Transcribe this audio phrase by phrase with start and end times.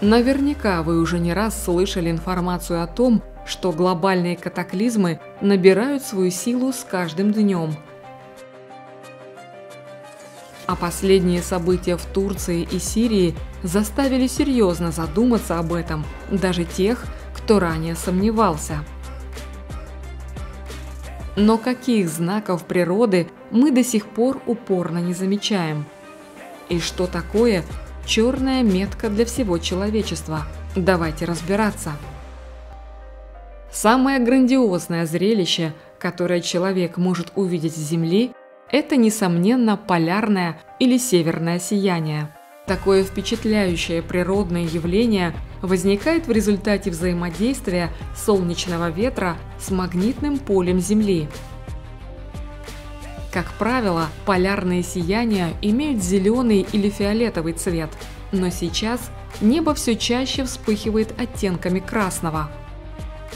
[0.00, 6.72] Наверняка вы уже не раз слышали информацию о том, что глобальные катаклизмы набирают свою силу
[6.72, 7.74] с каждым днем.
[10.66, 17.58] А последние события в Турции и Сирии заставили серьезно задуматься об этом даже тех, кто
[17.58, 18.84] ранее сомневался.
[21.36, 25.84] Но каких знаков природы мы до сих пор упорно не замечаем?
[26.68, 27.64] И что такое
[28.10, 30.44] черная метка для всего человечества?
[30.74, 31.92] Давайте разбираться.
[33.70, 38.32] Самое грандиозное зрелище, которое человек может увидеть с Земли,
[38.68, 42.34] это, несомненно, полярное или северное сияние.
[42.66, 51.28] Такое впечатляющее природное явление возникает в результате взаимодействия солнечного ветра с магнитным полем Земли.
[53.32, 57.90] Как правило, полярные сияния имеют зеленый или фиолетовый цвет,
[58.32, 62.50] но сейчас небо все чаще вспыхивает оттенками красного–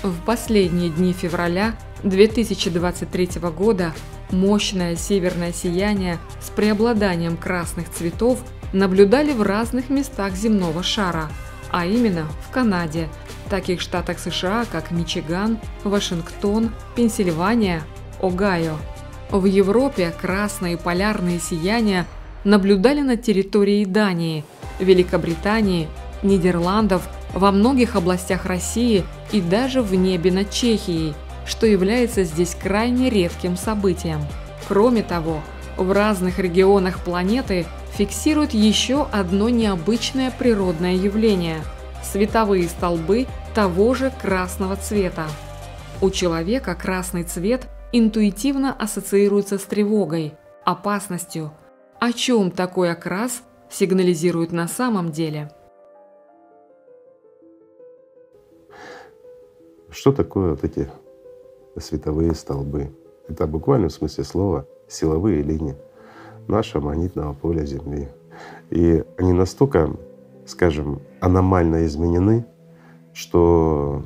[0.04, 3.94] в последние дни февраля 2023 года
[4.30, 8.38] мощное северное сияние с преобладанием красных цветов
[8.74, 11.30] наблюдали в разных местах земного шара,
[11.70, 13.08] а именно в Канаде,
[13.48, 17.82] таких штатах США, как Мичиган, Вашингтон, Пенсильвания,
[18.20, 18.76] Огайо.
[19.34, 22.06] В Европе красные полярные сияния
[22.44, 24.44] наблюдали на территории Дании,
[24.78, 25.88] Великобритании,
[26.22, 31.14] Нидерландов, во многих областях России и даже в небе над Чехией,
[31.48, 34.20] что является здесь крайне редким событием.
[34.68, 35.40] Кроме того,
[35.76, 37.66] в разных регионах планеты
[37.98, 41.64] фиксируют еще одно необычное природное явление–
[42.04, 45.26] световые столбы того же красного цвета.
[46.00, 47.66] У человека красный цвет
[47.98, 50.34] интуитивно ассоциируется с тревогой,
[50.64, 51.52] опасностью.
[52.00, 55.50] О чем такой окрас сигнализирует на самом деле–
[59.94, 60.90] Что такое вот эти
[61.78, 62.90] световые столбы?
[63.28, 65.76] Это в смысле слова силовые линии
[66.48, 68.08] нашего магнитного поля Земли.
[68.70, 69.96] И они настолько,
[70.46, 72.44] скажем, аномально изменены,
[73.12, 74.02] что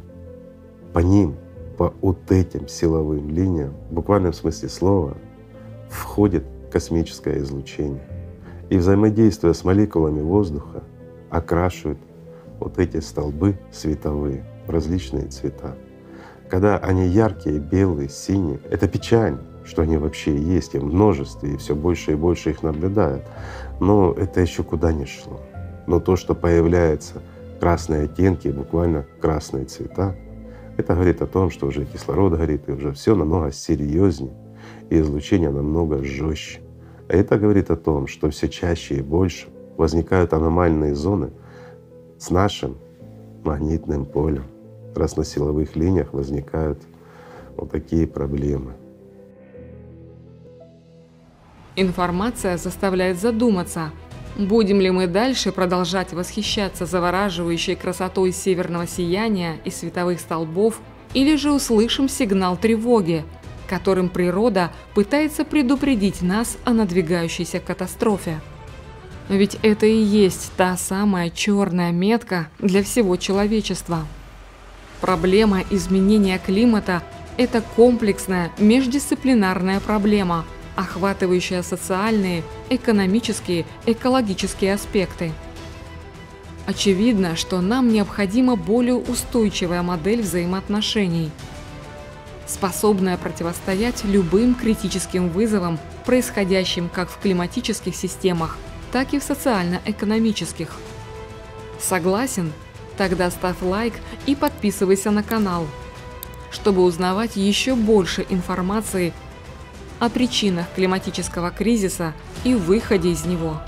[0.93, 1.37] по ним,
[1.79, 5.17] по вот этим силовым линиям, в смысле слова,
[5.89, 8.03] входит космическое излучение.
[8.69, 10.83] И взаимодействуя с молекулами воздуха,
[11.31, 11.99] окрашивают
[12.59, 15.77] вот эти столбы световые различные цвета.
[16.51, 21.57] Когда они яркие, белые, синие, это печально, что они вообще есть и в множестве, и
[21.59, 23.25] все больше и больше их наблюдают.
[23.81, 25.41] Но это еще куда не шло.
[25.87, 27.23] Но то, что появляются
[27.61, 30.17] красные оттенки, буквально красные цвета,
[30.79, 34.33] это говорит о том, что уже кислород горит, и уже все намного серьезнее,
[34.89, 36.61] и излучение намного жестче.
[37.09, 41.31] А это говорит о том, что все чаще и больше возникают аномальные зоны
[42.19, 42.79] с нашим
[43.45, 44.45] магнитным полем
[44.95, 46.81] раз на силовых линиях возникают
[47.57, 48.73] вот такие проблемы.
[51.77, 53.91] Информация заставляет задуматься,
[54.37, 60.81] будем ли мы дальше продолжать восхищаться завораживающей красотой северного сияния и световых столбов,
[61.15, 63.25] или же услышим сигнал тревоги,
[63.69, 68.41] которым природа пытается предупредить нас о надвигающейся катастрофе.
[69.29, 74.07] Ведь это и есть та самая черная метка для всего человечества.
[75.01, 77.03] Проблема изменения климата–
[77.37, 80.45] это комплексная междисциплинарная проблема,
[80.77, 85.33] охватывающая социальные, экономические, экологические аспекты.
[86.67, 91.31] Очевидно, что нам необходима более устойчивая модель взаимоотношений,
[92.47, 98.59] способная противостоять любым критическим вызовам, происходящим как в климатических системах,
[98.93, 100.73] так и в социально-экономических.
[101.81, 102.53] Согласен–
[102.99, 103.95] Тогда ставь лайк
[104.27, 105.69] и подписывайся на канал,
[106.51, 109.15] чтобы узнавать еще больше информации
[109.99, 112.13] о причинах климатического кризиса
[112.45, 113.61] и выходе из него.